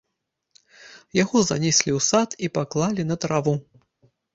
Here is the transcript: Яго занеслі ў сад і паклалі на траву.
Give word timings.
Яго 1.23 1.37
занеслі 1.51 1.91
ў 1.97 1.99
сад 2.09 2.29
і 2.49 2.53
паклалі 2.59 3.01
на 3.15 3.23
траву. 3.25 3.61